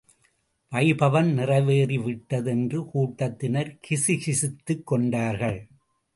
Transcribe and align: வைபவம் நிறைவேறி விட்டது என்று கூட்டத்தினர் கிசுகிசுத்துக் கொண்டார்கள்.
வைபவம் 0.71 1.33
நிறைவேறி 1.33 1.97
விட்டது 1.97 2.51
என்று 2.51 2.85
கூட்டத்தினர் 2.85 3.79
கிசுகிசுத்துக் 3.87 4.83
கொண்டார்கள். 4.83 5.67